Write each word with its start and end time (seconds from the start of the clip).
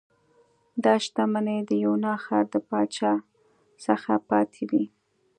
دا 0.83 0.93
شتمنۍ 1.03 1.59
د 1.69 1.71
یونا 1.83 2.13
ښار 2.23 2.45
د 2.53 2.55
پاچا 2.69 3.13
څخه 3.85 4.11
پاتې 4.29 4.61
وې 4.69 4.85